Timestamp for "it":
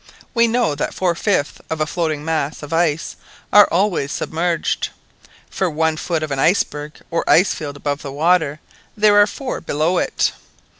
9.99-10.31